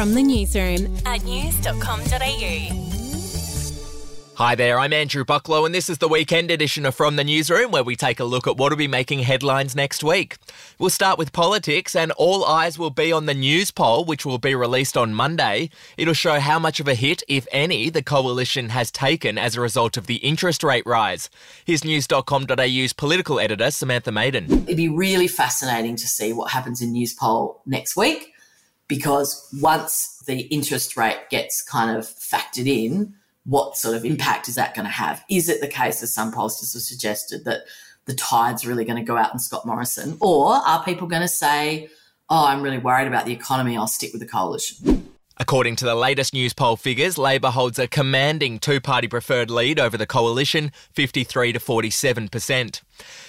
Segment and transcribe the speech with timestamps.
[0.00, 2.86] from the newsroom at news.com.au.
[4.36, 7.70] Hi there, I'm Andrew Bucklow, and this is the weekend edition of From the Newsroom,
[7.70, 10.38] where we take a look at what will be making headlines next week.
[10.78, 14.54] We'll start with politics, and all eyes will be on the Newspoll, which will be
[14.54, 15.68] released on Monday.
[15.98, 19.60] It'll show how much of a hit, if any, the coalition has taken as a
[19.60, 21.28] result of the interest rate rise.
[21.66, 24.50] Here's news.com.au's political editor, Samantha Maiden.
[24.64, 28.29] It'd be really fascinating to see what happens in Newspoll next week,
[28.90, 34.56] because once the interest rate gets kind of factored in, what sort of impact is
[34.56, 35.24] that going to have?
[35.30, 37.60] Is it the case, as some pollsters have suggested, that
[38.06, 40.18] the tide's really going to go out on Scott Morrison?
[40.20, 41.88] Or are people going to say,
[42.28, 45.09] oh, I'm really worried about the economy, I'll stick with the coalition?
[45.40, 49.96] According to the latest Newspoll figures, Labor holds a commanding two party preferred lead over
[49.96, 52.82] the coalition, 53 to 47%.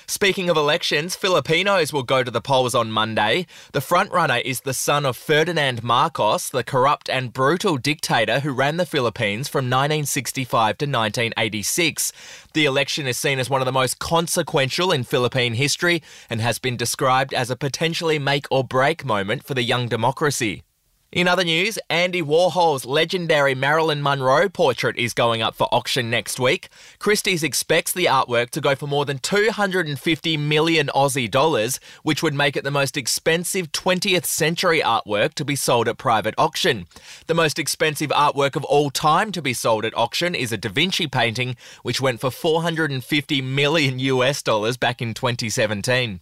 [0.07, 3.47] Speaking of elections, Filipinos will go to the polls on Monday.
[3.71, 8.75] The frontrunner is the son of Ferdinand Marcos, the corrupt and brutal dictator who ran
[8.75, 12.11] the Philippines from 1965 to 1986.
[12.51, 16.59] The election is seen as one of the most consequential in Philippine history and has
[16.59, 20.63] been described as a potentially make or break moment for the young democracy.
[21.11, 26.39] In other news, Andy Warhol's legendary Marilyn Monroe portrait is going up for auction next
[26.39, 26.69] week.
[26.99, 32.33] Christie's expects the artwork to go for more than 250 million Aussie dollars, which would
[32.33, 36.87] make it the most expensive 20th century artwork to be sold at private auction.
[37.27, 40.69] The most expensive artwork of all time to be sold at auction is a Da
[40.69, 46.21] Vinci painting, which went for 450 million US dollars back in 2017.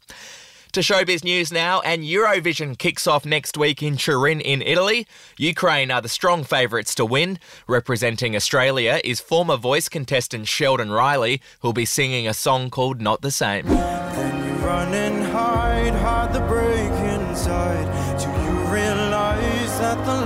[0.73, 5.08] To showbiz news now, and Eurovision kicks off next week in Turin in Italy.
[5.36, 7.39] Ukraine are the strong favourites to win.
[7.67, 13.22] Representing Australia is former voice contestant Sheldon Riley, who'll be singing a song called Not
[13.22, 13.66] the Same.
[13.66, 17.88] Hide, hide the break inside,
[20.06, 20.20] the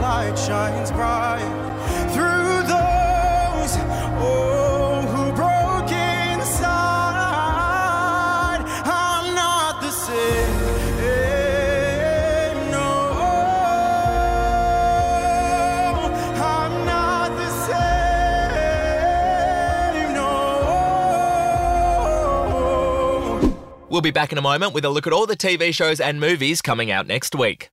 [23.93, 26.19] We'll be back in a moment with a look at all the TV shows and
[26.19, 27.72] movies coming out next week.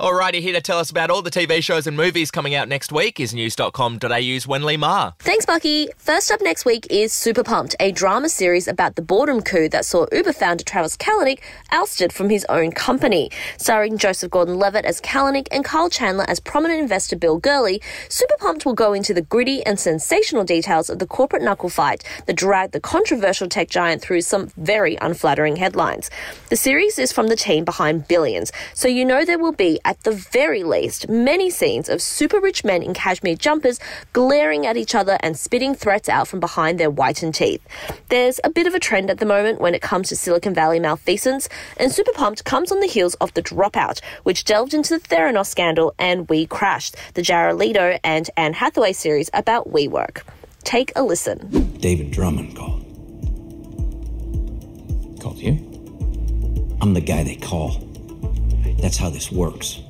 [0.00, 2.90] Alrighty, here to tell us about all the TV shows and movies coming out next
[2.90, 5.12] week is news.com.au's Wenley Ma.
[5.18, 5.88] Thanks, Bucky.
[5.98, 9.84] First up next week is Super Pumped, a drama series about the boredom coup that
[9.84, 11.40] saw Uber founder Travis Kalanick
[11.70, 13.30] ousted from his own company.
[13.58, 18.64] Starring Joseph Gordon-Levitt as Kalanick and Kyle Chandler as prominent investor Bill Gurley, Super Pumped
[18.64, 22.72] will go into the gritty and sensational details of the corporate knuckle fight that dragged
[22.72, 26.08] the controversial tech giant through some very unflattering headlines.
[26.48, 30.04] The series is from the team behind Billions, so you know there will be, at
[30.04, 33.80] the very least, many scenes of super rich men in cashmere jumpers
[34.12, 37.60] glaring at each other and spitting threats out from behind their whitened teeth.
[38.08, 40.78] There's a bit of a trend at the moment when it comes to Silicon Valley
[40.78, 45.00] malfeasance, and Super Pumped comes on the heels of The Dropout, which delved into the
[45.00, 50.22] Theranos scandal and We Crashed, the Jared Leto and Anne Hathaway series about WeWork.
[50.62, 51.78] Take a listen.
[51.78, 52.84] David Drummond called.
[55.20, 56.78] Called you?
[56.80, 57.89] I'm the guy they call.
[58.80, 59.80] That's how this works.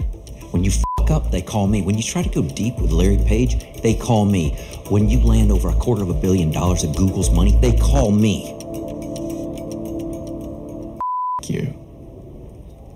[0.51, 1.83] When you fuck up, they call me.
[1.83, 4.57] When you try to go deep with Larry Page, they call me.
[4.89, 8.11] When you land over a quarter of a billion dollars of Google's money, they call
[8.11, 8.53] me.
[11.43, 11.75] F- you.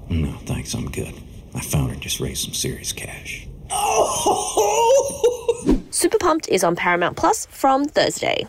[0.09, 1.15] No, thanks, I'm good.
[1.53, 3.47] My founder just raised some serious cash.
[3.71, 5.11] Oh!
[5.91, 8.47] Super Pumped is on Paramount Plus from Thursday.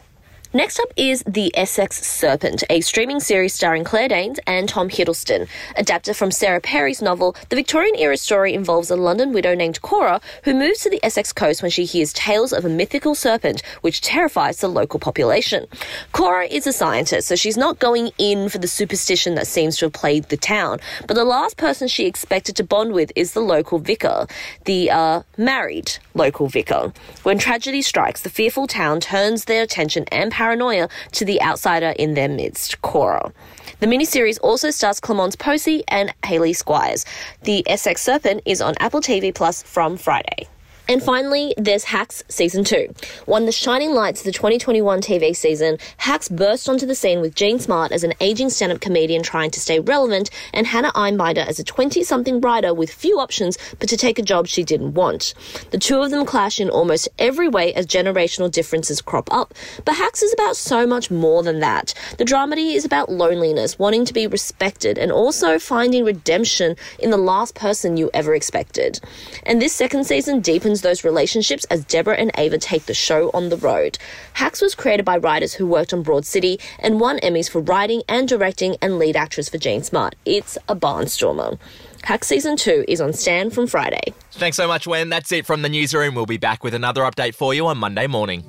[0.55, 5.49] Next up is The Essex Serpent, a streaming series starring Claire Danes and Tom Hiddleston.
[5.75, 10.21] Adapted from Sarah Perry's novel, the Victorian era story involves a London widow named Cora
[10.45, 13.99] who moves to the Essex coast when she hears tales of a mythical serpent which
[13.99, 15.67] terrifies the local population.
[16.13, 19.87] Cora is a scientist, so she's not going in for the superstition that seems to
[19.87, 23.41] have plagued the town, but the last person she expected to bond with is the
[23.41, 24.25] local vicar,
[24.63, 26.93] the uh, married local vicar.
[27.23, 32.13] When tragedy strikes, the fearful town turns their attention and paranoia to the outsider in
[32.13, 33.33] their midst, Cora.
[33.80, 37.03] The miniseries also stars Clémence Poésy and Hayley Squires.
[37.42, 40.47] The Essex Serpent is on Apple TV Plus from Friday.
[40.87, 42.93] And finally, there's Hacks Season 2.
[43.25, 47.21] One of the shining lights of the 2021 TV season, Hacks burst onto the scene
[47.21, 50.91] with Jean Smart as an aging stand up comedian trying to stay relevant, and Hannah
[50.91, 54.63] Einbinder as a 20 something writer with few options but to take a job she
[54.63, 55.33] didn't want.
[55.71, 59.55] The two of them clash in almost every way as generational differences crop up,
[59.85, 61.95] but Hacks is about so much more than that.
[62.19, 67.17] The dramedy is about loneliness, wanting to be respected, and also finding redemption in the
[67.17, 68.99] last person you ever expected.
[69.43, 73.50] And this second season deepens those relationships as Deborah and Ava take the show on
[73.50, 73.98] the road.
[74.33, 78.04] Hacks was created by writers who worked on Broad City and won Emmys for writing
[78.07, 80.16] and directing and lead actress for Jean Smart.
[80.25, 81.57] It's a barnstormer.
[82.04, 84.13] Hacks Season 2 is on Stan from Friday.
[84.31, 85.10] Thanks so much, Wen.
[85.10, 86.13] That's it from the newsroom.
[86.13, 88.44] We'll be back with another update for you on Monday morning.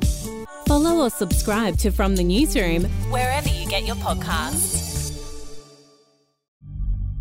[0.66, 4.75] Follow or subscribe to From the Newsroom wherever you get your podcasts.